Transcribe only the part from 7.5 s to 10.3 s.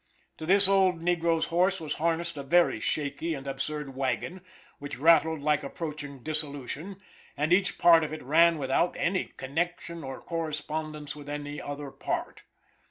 each part of it ran without any connection or